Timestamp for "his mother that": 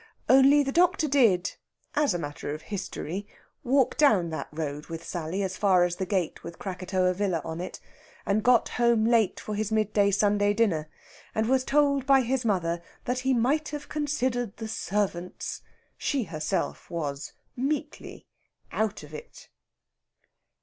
12.21-13.19